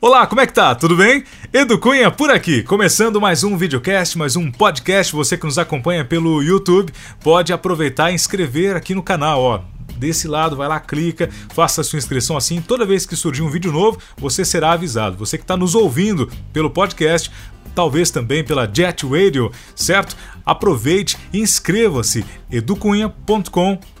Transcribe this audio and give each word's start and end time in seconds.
Olá, 0.00 0.28
como 0.28 0.40
é 0.40 0.46
que 0.46 0.52
tá? 0.52 0.76
Tudo 0.76 0.94
bem? 0.94 1.24
Edu 1.52 1.76
Cunha 1.76 2.08
por 2.08 2.30
aqui, 2.30 2.62
começando 2.62 3.20
mais 3.20 3.42
um 3.42 3.56
videocast, 3.56 4.16
mais 4.16 4.36
um 4.36 4.48
podcast. 4.48 5.12
Você 5.12 5.36
que 5.36 5.44
nos 5.44 5.58
acompanha 5.58 6.04
pelo 6.04 6.40
YouTube 6.40 6.92
pode 7.20 7.52
aproveitar 7.52 8.12
e 8.12 8.14
inscrever 8.14 8.76
aqui 8.76 8.94
no 8.94 9.02
canal, 9.02 9.42
ó. 9.42 9.60
Desse 9.96 10.28
lado, 10.28 10.54
vai 10.54 10.68
lá, 10.68 10.78
clica, 10.78 11.28
faça 11.52 11.80
a 11.80 11.84
sua 11.84 11.98
inscrição 11.98 12.36
assim. 12.36 12.60
Toda 12.60 12.86
vez 12.86 13.04
que 13.04 13.16
surgir 13.16 13.42
um 13.42 13.50
vídeo 13.50 13.72
novo, 13.72 13.98
você 14.16 14.44
será 14.44 14.70
avisado. 14.70 15.16
Você 15.16 15.36
que 15.36 15.42
está 15.42 15.56
nos 15.56 15.74
ouvindo 15.74 16.30
pelo 16.52 16.70
podcast, 16.70 17.32
talvez 17.74 18.08
também 18.08 18.44
pela 18.44 18.70
Jet 18.72 19.04
Radio, 19.04 19.50
certo? 19.74 20.16
Aproveite 20.46 21.18
e 21.32 21.40
inscreva-se 21.40 22.24
educunha.com.br. 22.52 23.97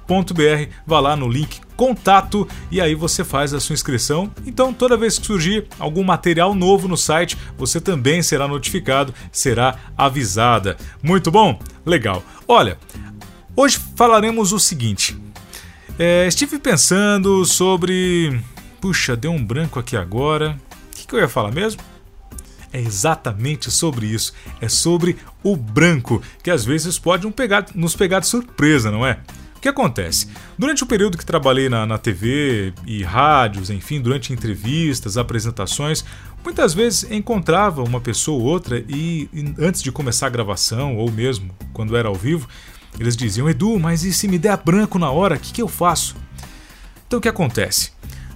Vá 0.86 1.00
lá 1.00 1.14
no 1.14 1.28
link 1.28 1.60
contato 1.76 2.48
e 2.70 2.80
aí 2.80 2.94
você 2.94 3.22
faz 3.22 3.54
a 3.54 3.60
sua 3.60 3.74
inscrição. 3.74 4.30
Então, 4.46 4.72
toda 4.72 4.96
vez 4.96 5.18
que 5.18 5.26
surgir 5.26 5.66
algum 5.78 6.02
material 6.02 6.54
novo 6.54 6.88
no 6.88 6.96
site, 6.96 7.36
você 7.56 7.80
também 7.80 8.22
será 8.22 8.48
notificado, 8.48 9.14
será 9.30 9.76
avisada. 9.96 10.76
Muito 11.02 11.30
bom? 11.30 11.58
Legal. 11.86 12.24
Olha, 12.48 12.78
hoje 13.54 13.78
falaremos 13.94 14.52
o 14.52 14.58
seguinte. 14.58 15.16
É, 15.98 16.26
estive 16.26 16.58
pensando 16.58 17.44
sobre. 17.44 18.40
Puxa, 18.80 19.16
deu 19.16 19.30
um 19.30 19.44
branco 19.44 19.78
aqui 19.78 19.96
agora. 19.96 20.58
O 20.90 20.96
que, 20.96 21.06
que 21.06 21.14
eu 21.14 21.20
ia 21.20 21.28
falar 21.28 21.52
mesmo? 21.52 21.80
é 22.72 22.80
exatamente 22.80 23.70
sobre 23.70 24.06
isso. 24.06 24.32
É 24.60 24.68
sobre 24.68 25.16
o 25.42 25.56
branco, 25.56 26.22
que 26.42 26.50
às 26.50 26.64
vezes 26.64 26.98
pode 26.98 27.26
um 27.26 27.32
pegar, 27.32 27.66
nos 27.74 27.96
pegar 27.96 28.20
de 28.20 28.26
surpresa, 28.26 28.90
não 28.90 29.06
é? 29.06 29.18
O 29.58 29.60
que 29.60 29.68
acontece? 29.68 30.28
Durante 30.56 30.84
o 30.84 30.86
período 30.86 31.18
que 31.18 31.26
trabalhei 31.26 31.68
na, 31.68 31.84
na 31.84 31.98
TV 31.98 32.72
e 32.86 33.02
rádios, 33.02 33.70
enfim, 33.70 34.00
durante 34.00 34.32
entrevistas, 34.32 35.16
apresentações, 35.16 36.04
muitas 36.44 36.72
vezes 36.72 37.10
encontrava 37.10 37.82
uma 37.82 38.00
pessoa 38.00 38.38
ou 38.38 38.44
outra 38.44 38.78
e, 38.88 39.28
e 39.32 39.54
antes 39.58 39.82
de 39.82 39.90
começar 39.90 40.28
a 40.28 40.30
gravação, 40.30 40.96
ou 40.96 41.10
mesmo 41.10 41.50
quando 41.72 41.96
era 41.96 42.06
ao 42.06 42.14
vivo, 42.14 42.48
eles 43.00 43.16
diziam: 43.16 43.50
Edu, 43.50 43.80
mas 43.80 44.04
e 44.04 44.12
se 44.12 44.28
me 44.28 44.38
der 44.38 44.56
branco 44.58 44.96
na 44.96 45.10
hora, 45.10 45.34
o 45.34 45.40
que, 45.40 45.52
que 45.52 45.62
eu 45.62 45.68
faço? 45.68 46.14
Então 47.08 47.18
o 47.18 47.22
que 47.22 47.28
acontece? 47.28 47.90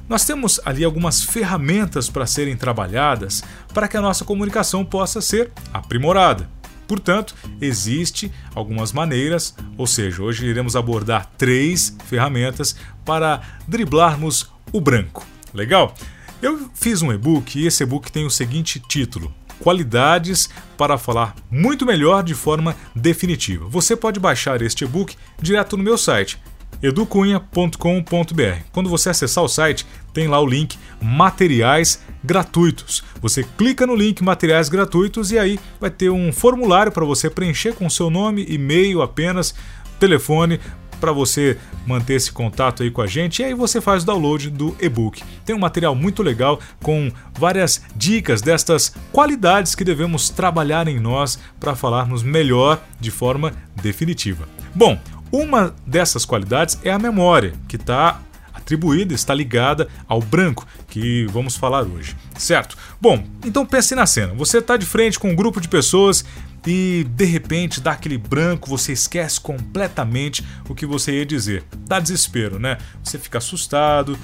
Nós 0.08 0.24
temos 0.24 0.60
ali 0.64 0.82
algumas 0.82 1.22
ferramentas 1.22 2.10
para 2.10 2.26
serem 2.26 2.56
trabalhadas 2.56 3.44
para 3.72 3.86
que 3.86 3.96
a 3.96 4.00
nossa 4.00 4.24
comunicação 4.24 4.84
possa 4.84 5.20
ser 5.20 5.52
aprimorada. 5.72 6.50
Portanto, 6.92 7.34
existe 7.58 8.30
algumas 8.54 8.92
maneiras, 8.92 9.56
ou 9.78 9.86
seja, 9.86 10.22
hoje 10.22 10.44
iremos 10.44 10.76
abordar 10.76 11.24
três 11.38 11.96
ferramentas 12.04 12.76
para 13.02 13.40
driblarmos 13.66 14.52
o 14.70 14.78
branco. 14.78 15.26
Legal? 15.54 15.94
Eu 16.42 16.68
fiz 16.74 17.00
um 17.00 17.10
e-book 17.10 17.58
e 17.58 17.66
esse 17.66 17.82
e-book 17.82 18.12
tem 18.12 18.26
o 18.26 18.30
seguinte 18.30 18.78
título: 18.78 19.32
Qualidades 19.58 20.50
para 20.76 20.98
falar 20.98 21.34
muito 21.50 21.86
melhor 21.86 22.22
de 22.22 22.34
forma 22.34 22.76
definitiva. 22.94 23.66
Você 23.70 23.96
pode 23.96 24.20
baixar 24.20 24.60
este 24.60 24.84
e-book 24.84 25.16
direto 25.40 25.78
no 25.78 25.82
meu 25.82 25.96
site 25.96 26.38
educunha.com.br. 26.82 28.62
Quando 28.72 28.90
você 28.90 29.10
acessar 29.10 29.42
o 29.42 29.48
site, 29.48 29.86
tem 30.12 30.28
lá 30.28 30.40
o 30.40 30.46
link 30.46 30.78
Materiais 31.00 32.00
Gratuitos. 32.22 33.02
Você 33.20 33.42
clica 33.42 33.86
no 33.86 33.94
link 33.94 34.22
Materiais 34.22 34.68
Gratuitos 34.68 35.32
e 35.32 35.38
aí 35.38 35.58
vai 35.80 35.90
ter 35.90 36.10
um 36.10 36.32
formulário 36.32 36.92
para 36.92 37.04
você 37.04 37.28
preencher 37.30 37.74
com 37.74 37.88
seu 37.90 38.10
nome, 38.10 38.44
e-mail 38.48 39.02
apenas, 39.02 39.54
telefone 39.98 40.60
para 41.02 41.10
você 41.10 41.58
manter 41.84 42.14
esse 42.14 42.30
contato 42.30 42.84
aí 42.84 42.90
com 42.90 43.02
a 43.02 43.08
gente 43.08 43.42
e 43.42 43.44
aí 43.44 43.54
você 43.54 43.80
faz 43.80 44.04
o 44.04 44.06
download 44.06 44.48
do 44.50 44.76
e-book. 44.80 45.20
Tem 45.44 45.54
um 45.54 45.58
material 45.58 45.96
muito 45.96 46.22
legal 46.22 46.60
com 46.80 47.10
várias 47.36 47.82
dicas 47.96 48.40
destas 48.40 48.94
qualidades 49.10 49.74
que 49.74 49.82
devemos 49.82 50.30
trabalhar 50.30 50.86
em 50.86 51.00
nós 51.00 51.40
para 51.58 51.74
falarmos 51.74 52.22
melhor 52.22 52.80
de 53.00 53.10
forma 53.10 53.52
definitiva. 53.82 54.48
Bom, 54.72 54.96
uma 55.32 55.74
dessas 55.86 56.24
qualidades 56.26 56.78
é 56.84 56.90
a 56.90 56.98
memória, 56.98 57.54
que 57.66 57.76
está 57.76 58.20
atribuída, 58.52 59.14
está 59.14 59.34
ligada 59.34 59.88
ao 60.06 60.20
branco, 60.20 60.66
que 60.88 61.26
vamos 61.26 61.56
falar 61.56 61.82
hoje, 61.82 62.14
certo? 62.36 62.76
Bom, 63.00 63.24
então 63.44 63.64
pense 63.64 63.94
na 63.94 64.06
cena. 64.06 64.34
Você 64.34 64.58
está 64.58 64.76
de 64.76 64.86
frente 64.86 65.18
com 65.18 65.30
um 65.30 65.34
grupo 65.34 65.60
de 65.60 65.68
pessoas 65.68 66.24
e 66.66 67.06
de 67.10 67.24
repente 67.24 67.80
dá 67.80 67.92
aquele 67.92 68.18
branco, 68.18 68.68
você 68.68 68.92
esquece 68.92 69.40
completamente 69.40 70.44
o 70.68 70.74
que 70.74 70.86
você 70.86 71.18
ia 71.18 71.26
dizer. 71.26 71.64
Dá 71.86 71.98
desespero, 71.98 72.58
né? 72.58 72.78
Você 73.02 73.18
fica 73.18 73.38
assustado. 73.38 74.16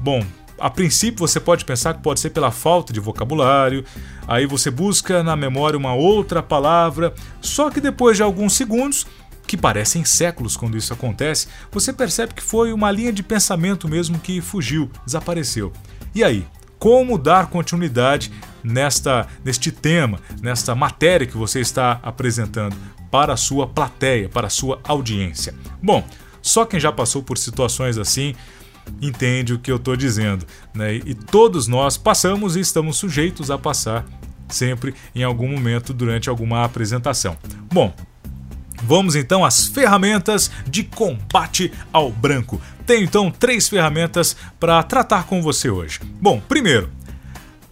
Bom, 0.00 0.24
a 0.58 0.70
princípio 0.70 1.26
você 1.26 1.38
pode 1.38 1.64
pensar 1.64 1.94
que 1.94 2.02
pode 2.02 2.20
ser 2.20 2.30
pela 2.30 2.50
falta 2.50 2.92
de 2.92 3.00
vocabulário, 3.00 3.84
aí 4.26 4.46
você 4.46 4.70
busca 4.70 5.22
na 5.22 5.36
memória 5.36 5.78
uma 5.78 5.94
outra 5.94 6.42
palavra, 6.42 7.12
só 7.40 7.70
que 7.70 7.80
depois 7.80 8.16
de 8.16 8.22
alguns 8.22 8.54
segundos 8.54 9.06
que 9.52 9.56
parecem 9.58 10.02
séculos 10.02 10.56
quando 10.56 10.78
isso 10.78 10.94
acontece, 10.94 11.46
você 11.70 11.92
percebe 11.92 12.32
que 12.32 12.42
foi 12.42 12.72
uma 12.72 12.90
linha 12.90 13.12
de 13.12 13.22
pensamento 13.22 13.86
mesmo 13.86 14.18
que 14.18 14.40
fugiu, 14.40 14.90
desapareceu. 15.04 15.70
E 16.14 16.24
aí, 16.24 16.46
como 16.78 17.18
dar 17.18 17.48
continuidade 17.48 18.32
nesta 18.64 19.28
neste 19.44 19.70
tema, 19.70 20.20
nesta 20.40 20.74
matéria 20.74 21.26
que 21.26 21.36
você 21.36 21.60
está 21.60 22.00
apresentando 22.02 22.74
para 23.10 23.34
a 23.34 23.36
sua 23.36 23.66
plateia, 23.66 24.26
para 24.26 24.46
a 24.46 24.50
sua 24.50 24.80
audiência? 24.84 25.54
Bom, 25.82 26.02
só 26.40 26.64
quem 26.64 26.80
já 26.80 26.90
passou 26.90 27.22
por 27.22 27.36
situações 27.36 27.98
assim 27.98 28.34
entende 29.02 29.52
o 29.52 29.58
que 29.58 29.70
eu 29.70 29.76
estou 29.76 29.96
dizendo, 29.96 30.46
né? 30.72 30.94
E 30.94 31.14
todos 31.14 31.66
nós 31.66 31.98
passamos 31.98 32.56
e 32.56 32.60
estamos 32.60 32.96
sujeitos 32.96 33.50
a 33.50 33.58
passar 33.58 34.06
sempre 34.48 34.94
em 35.14 35.22
algum 35.22 35.48
momento 35.48 35.92
durante 35.92 36.30
alguma 36.30 36.64
apresentação. 36.64 37.36
Bom, 37.70 37.94
Vamos 38.82 39.14
então 39.14 39.44
às 39.44 39.66
ferramentas 39.66 40.50
de 40.66 40.82
combate 40.82 41.72
ao 41.92 42.10
branco. 42.10 42.60
Tenho 42.84 43.04
então 43.04 43.30
três 43.30 43.68
ferramentas 43.68 44.36
para 44.58 44.82
tratar 44.82 45.24
com 45.24 45.40
você 45.40 45.70
hoje. 45.70 46.00
Bom, 46.20 46.40
primeiro, 46.48 46.90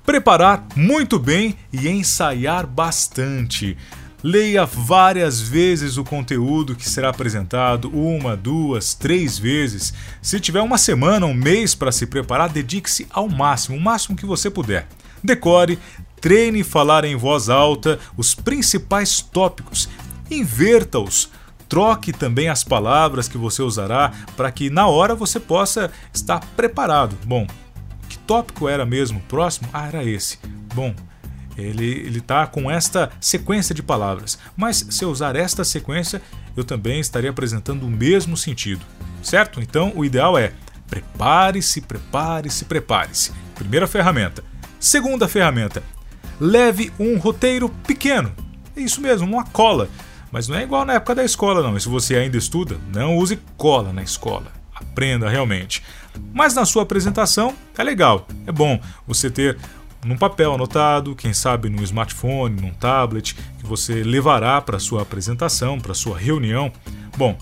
preparar 0.07 0.67
muito 0.77 1.19
bem 1.19 1.57
e 1.73 1.89
ensaiar 1.89 2.67
bastante. 2.67 3.77
Leia 4.23 4.67
várias 4.67 5.41
vezes 5.41 5.97
o 5.97 6.05
conteúdo 6.05 6.77
que 6.77 6.89
será 6.89 7.09
apresentado, 7.09 7.89
uma, 7.89 8.37
duas, 8.37 8.95
três 8.95 9.39
vezes. 9.39 9.95
Se 10.21 10.39
tiver 10.39 10.61
uma 10.61 10.77
semana, 10.77 11.25
um 11.27 11.35
mês 11.35 11.75
para 11.75 11.91
se 11.91 12.07
preparar, 12.07 12.51
dedique-se 12.51 13.07
ao 13.11 13.29
máximo, 13.29 13.79
o 13.79 13.81
máximo 13.81 14.17
que 14.17 14.27
você 14.27 14.51
puder. 14.51 14.87
Decore, 15.25 15.79
treine 16.21 16.63
falar 16.63 17.05
em 17.05 17.17
voz 17.17 17.49
alta 17.49 17.99
os 18.17 18.35
principais 18.35 19.23
tópicos 19.23 19.89
inverta-os. 20.31 21.31
Troque 21.69 22.13
também 22.13 22.49
as 22.49 22.65
palavras 22.65 23.29
que 23.29 23.39
você 23.39 23.63
usará 23.63 24.13
para 24.37 24.51
que 24.51 24.71
na 24.71 24.89
hora 24.89 25.15
você 25.15 25.39
possa 25.39 25.91
estar 26.13 26.41
preparado. 26.57 27.17
Bom, 27.25 27.47
que 28.09 28.19
tópico 28.19 28.69
era 28.69 28.85
mesmo 28.85 29.21
próximo? 29.29 29.69
Ah, 29.73 29.87
era 29.87 30.05
esse. 30.05 30.39
Bom, 30.75 30.95
ele 31.57 32.19
está 32.19 32.47
com 32.47 32.71
esta 32.71 33.11
sequência 33.21 33.75
de 33.75 33.83
palavras, 33.83 34.39
mas 34.57 34.85
se 34.91 35.05
eu 35.05 35.11
usar 35.11 35.37
esta 35.37 35.63
sequência, 35.63 36.21
eu 36.57 36.65
também 36.65 37.01
estaria 37.01 37.31
apresentando 37.31 37.87
o 37.87 37.91
mesmo 37.91 38.37
sentido, 38.37 38.85
certo? 39.23 39.61
Então 39.61 39.93
o 39.95 40.05
ideal 40.05 40.37
é 40.37 40.53
prepare-se, 40.89 41.81
prepare-se, 41.83 42.65
prepare-se. 42.65 43.33
Primeira 43.55 43.87
ferramenta. 43.87 44.43
Segunda 44.79 45.29
ferramenta, 45.29 45.83
leve 46.41 46.93
um 46.99 47.19
roteiro 47.19 47.69
pequeno. 47.87 48.33
É 48.75 48.81
isso 48.81 49.01
mesmo, 49.01 49.27
uma 49.27 49.45
cola 49.45 49.89
mas 50.31 50.49
não 50.49 50.57
é 50.57 50.63
igual 50.63 50.85
na 50.85 50.95
época 50.95 51.15
da 51.15 51.25
escola, 51.25 51.63
não. 51.63 51.77
E 51.77 51.81
se 51.81 51.89
você 51.89 52.17
ainda 52.17 52.37
estuda, 52.37 52.79
não 52.93 53.17
use 53.17 53.39
cola 53.57 53.93
na 53.93 54.03
escola. 54.03 54.53
Aprenda 54.75 55.29
realmente. 55.29 55.83
Mas 56.33 56.55
na 56.55 56.65
sua 56.65 56.83
apresentação 56.83 57.55
é 57.77 57.83
legal, 57.83 58.27
é 58.47 58.53
bom 58.53 58.81
você 59.07 59.31
ter 59.31 59.59
num 60.05 60.17
papel 60.17 60.55
anotado, 60.55 61.15
quem 61.15 61.33
sabe 61.33 61.69
no 61.69 61.83
smartphone, 61.83 62.61
num 62.61 62.73
tablet, 62.73 63.35
que 63.35 63.67
você 63.67 64.03
levará 64.03 64.61
para 64.61 64.79
sua 64.79 65.03
apresentação, 65.03 65.79
para 65.79 65.93
sua 65.93 66.19
reunião. 66.19 66.73
Bom, 67.17 67.37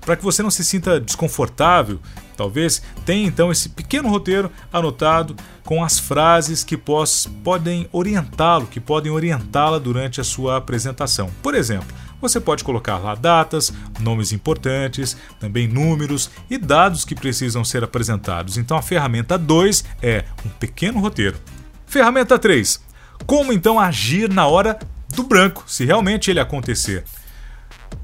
para 0.00 0.16
que 0.16 0.22
você 0.22 0.42
não 0.42 0.50
se 0.50 0.64
sinta 0.64 1.00
desconfortável, 1.00 2.00
talvez 2.42 2.82
tenha 3.06 3.24
então 3.24 3.52
esse 3.52 3.68
pequeno 3.68 4.08
roteiro 4.08 4.50
anotado 4.72 5.36
com 5.64 5.84
as 5.84 6.00
frases 6.00 6.64
que 6.64 6.76
pos, 6.76 7.30
podem 7.44 7.88
orientá-lo, 7.92 8.66
que 8.66 8.80
podem 8.80 9.12
orientá-la 9.12 9.78
durante 9.78 10.20
a 10.20 10.24
sua 10.24 10.56
apresentação. 10.56 11.30
Por 11.40 11.54
exemplo, 11.54 11.86
você 12.20 12.40
pode 12.40 12.64
colocar 12.64 12.98
lá 12.98 13.14
datas, 13.14 13.72
nomes 14.00 14.32
importantes, 14.32 15.16
também 15.38 15.68
números 15.68 16.30
e 16.50 16.58
dados 16.58 17.04
que 17.04 17.14
precisam 17.14 17.64
ser 17.64 17.84
apresentados. 17.84 18.58
Então 18.58 18.76
a 18.76 18.82
ferramenta 18.82 19.38
2 19.38 19.84
é 20.02 20.24
um 20.44 20.48
pequeno 20.48 20.98
roteiro. 20.98 21.38
Ferramenta 21.86 22.36
3. 22.40 22.82
Como 23.24 23.52
então 23.52 23.78
agir 23.78 24.28
na 24.28 24.48
hora 24.48 24.80
do 25.14 25.22
branco, 25.22 25.62
se 25.68 25.84
realmente 25.84 26.28
ele 26.28 26.40
acontecer? 26.40 27.04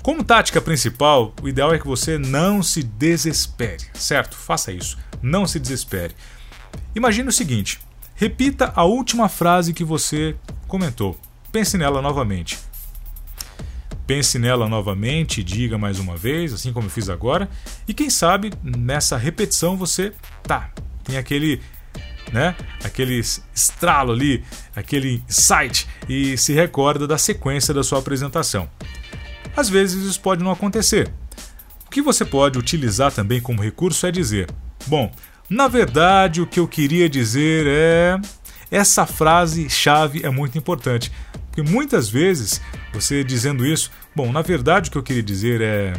Como 0.03 0.25
tática 0.25 0.61
principal, 0.61 1.35
o 1.43 1.49
ideal 1.49 1.75
é 1.75 1.79
que 1.79 1.87
você 1.87 2.19
não 2.19 2.63
se 2.63 2.83
desespere, 2.83 3.85
certo? 3.95 4.37
Faça 4.37 4.73
isso. 4.73 4.99
Não 5.23 5.47
se 5.47 5.59
desespere. 5.59 6.15
Imagine 6.95 7.29
o 7.29 7.33
seguinte: 7.33 7.81
repita 8.15 8.73
a 8.75 8.85
última 8.85 9.29
frase 9.29 9.73
que 9.73 9.85
você 9.85 10.37
comentou. 10.67 11.19
Pense 11.53 11.77
nela 11.77 12.01
novamente. 12.03 12.59
Pense 14.07 14.39
nela 14.39 14.67
novamente, 14.67 15.45
diga 15.45 15.77
mais 15.77 15.99
uma 15.99 16.17
vez, 16.17 16.55
assim 16.55 16.73
como 16.73 16.87
eu 16.87 16.91
fiz 16.91 17.11
agora, 17.11 17.49
e 17.87 17.93
quem 17.93 18.09
sabe 18.09 18.51
nessa 18.63 19.19
repetição 19.19 19.77
você 19.77 20.15
tá, 20.43 20.71
tem 21.05 21.19
aquele 21.19 21.61
né? 22.33 22.55
Aquele 22.85 23.21
estralo 23.55 24.13
ali, 24.13 24.45
aquele 24.75 25.23
insight 25.29 25.87
e 26.09 26.37
se 26.37 26.53
recorda 26.53 27.07
da 27.07 27.19
sequência 27.19 27.73
da 27.73 27.83
sua 27.83 27.99
apresentação. 27.99 28.69
Às 29.59 29.69
vezes 29.69 30.05
isso 30.05 30.21
pode 30.21 30.41
não 30.41 30.53
acontecer. 30.53 31.13
O 31.85 31.91
que 31.91 32.01
você 32.01 32.25
pode 32.25 32.57
utilizar 32.57 33.11
também 33.11 33.41
como 33.41 33.61
recurso 33.61 34.07
é 34.07 34.13
dizer: 34.13 34.49
Bom, 34.87 35.11
na 35.51 35.67
verdade 35.67 36.41
o 36.41 36.47
que 36.47 36.61
eu 36.61 36.69
queria 36.69 37.09
dizer 37.09 37.67
é. 37.67 38.21
Essa 38.71 39.05
frase 39.05 39.69
chave 39.69 40.25
é 40.25 40.31
muito 40.31 40.57
importante, 40.57 41.11
porque 41.47 41.69
muitas 41.69 42.09
vezes 42.09 42.61
você 42.93 43.25
dizendo 43.25 43.67
isso, 43.67 43.91
bom, 44.15 44.31
na 44.31 44.43
verdade 44.43 44.91
o 44.91 44.93
que 44.93 44.99
eu 44.99 45.03
queria 45.03 45.23
dizer 45.25 45.61
é. 45.61 45.93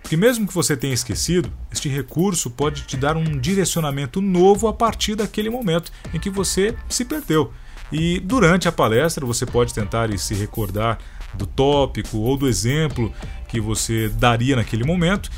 Porque 0.00 0.16
mesmo 0.16 0.48
que 0.48 0.54
você 0.54 0.76
tenha 0.76 0.94
esquecido, 0.94 1.52
este 1.70 1.88
recurso 1.88 2.50
pode 2.50 2.82
te 2.82 2.96
dar 2.96 3.16
um 3.16 3.38
direcionamento 3.38 4.20
novo 4.20 4.66
a 4.66 4.72
partir 4.72 5.14
daquele 5.14 5.50
momento 5.50 5.92
em 6.12 6.18
que 6.18 6.30
você 6.30 6.74
se 6.88 7.04
perdeu. 7.04 7.52
E 7.92 8.18
durante 8.18 8.66
a 8.66 8.72
palestra 8.72 9.24
você 9.24 9.46
pode 9.46 9.72
tentar 9.72 10.10
se 10.18 10.34
recordar 10.34 10.98
do 11.34 11.46
tópico 11.46 12.18
ou 12.18 12.36
do 12.36 12.48
exemplo 12.48 13.12
que 13.48 13.60
você 13.60 14.08
daria 14.08 14.56
naquele 14.56 14.84
momento 14.84 15.30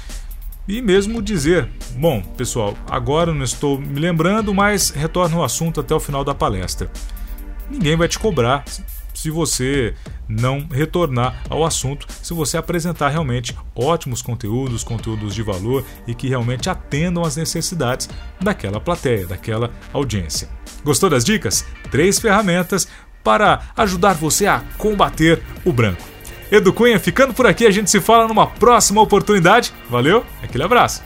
e 0.66 0.80
mesmo 0.80 1.20
dizer: 1.20 1.68
Bom, 1.96 2.22
pessoal, 2.22 2.76
agora 2.88 3.34
não 3.34 3.44
estou 3.44 3.78
me 3.78 4.00
lembrando, 4.00 4.54
mas 4.54 4.90
retorno 4.90 5.38
ao 5.38 5.44
assunto 5.44 5.80
até 5.80 5.94
o 5.94 6.00
final 6.00 6.24
da 6.24 6.34
palestra. 6.34 6.90
Ninguém 7.70 7.96
vai 7.96 8.08
te 8.08 8.18
cobrar 8.18 8.64
se 9.14 9.30
você 9.30 9.94
não 10.28 10.66
retornar 10.70 11.42
ao 11.48 11.64
assunto, 11.64 12.06
se 12.22 12.34
você 12.34 12.56
apresentar 12.56 13.08
realmente 13.08 13.56
ótimos 13.74 14.20
conteúdos, 14.20 14.84
conteúdos 14.84 15.34
de 15.34 15.42
valor 15.42 15.84
e 16.06 16.14
que 16.14 16.28
realmente 16.28 16.68
atendam 16.68 17.24
às 17.24 17.36
necessidades 17.36 18.08
daquela 18.40 18.80
plateia, 18.80 19.26
daquela 19.26 19.70
audiência. 19.92 20.48
Gostou 20.84 21.08
das 21.08 21.24
dicas? 21.24 21.64
Três 21.90 22.18
ferramentas 22.18 22.88
para 23.22 23.62
ajudar 23.76 24.14
você 24.14 24.46
a 24.46 24.62
combater 24.76 25.42
o 25.64 25.72
branco. 25.72 26.02
Edu 26.50 26.72
Cunha 26.72 27.00
ficando 27.00 27.32
por 27.32 27.46
aqui, 27.46 27.66
a 27.66 27.70
gente 27.70 27.90
se 27.90 28.00
fala 28.00 28.28
numa 28.28 28.46
próxima 28.46 29.00
oportunidade. 29.00 29.72
Valeu, 29.88 30.24
aquele 30.42 30.62
abraço. 30.62 31.02